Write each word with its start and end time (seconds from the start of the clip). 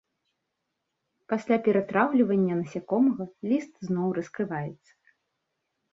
Пасля 1.33 1.57
ператраўлівання 1.67 2.53
насякомага 2.61 3.23
ліст 3.53 3.73
зноў 3.89 4.07
раскрываецца. 4.23 4.91